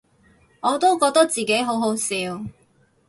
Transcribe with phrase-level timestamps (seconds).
[0.61, 2.43] 我都覺得自己好好笑